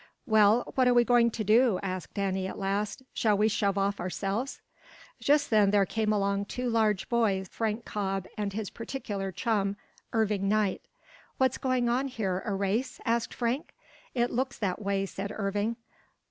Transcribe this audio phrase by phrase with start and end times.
[0.25, 3.03] "Well, what are we going to do?" asked Danny at last.
[3.13, 4.59] "Shall we shove off ourselves?"
[5.19, 9.77] Just then there came along two large boys, Frank Cobb, and his particular chum,
[10.11, 10.81] Irving Knight.
[11.37, 13.75] "What's going on here; a race?" asked Frank.
[14.15, 15.75] "It looks that way," said Irving.